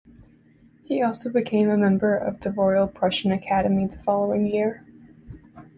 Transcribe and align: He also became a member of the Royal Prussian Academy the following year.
He 0.83 1.03
also 1.03 1.29
became 1.31 1.69
a 1.69 1.77
member 1.77 2.17
of 2.17 2.39
the 2.41 2.51
Royal 2.51 2.87
Prussian 2.87 3.31
Academy 3.31 3.85
the 3.85 3.99
following 4.01 4.47
year. 4.47 4.83